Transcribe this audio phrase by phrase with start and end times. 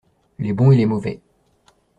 [0.39, 1.21] Les bons et les mauvais.